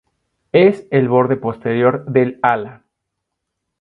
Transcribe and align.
Es 0.53 0.87
el 0.89 1.09
borde 1.09 1.35
posterior 1.35 2.05
del 2.05 2.39
ala. 2.41 2.85